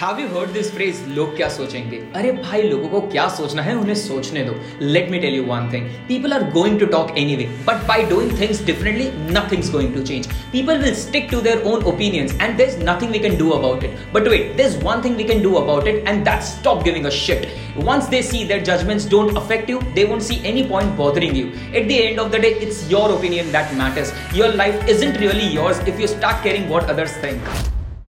[0.00, 3.74] Have you heard this phrase लोग क्या सोचेंगे अरे भाई लोगों को क्या सोचना है
[3.76, 7.44] उन्हें सोचने दो let me tell you one thing people are going to talk anyway
[7.66, 9.08] but by doing things differently
[9.38, 13.10] nothing's going to change people will stick to their own opinions and there is nothing
[13.12, 15.88] we can do about it but wait there is one thing we can do about
[15.88, 17.48] it and that stop giving a shit
[17.88, 21.46] once they see their judgments don't affect you they won't see any point bothering you.
[21.72, 24.14] At the end of the day it's your opinion that matters.
[24.34, 27.52] Your life isn't really yours if you start caring what others think.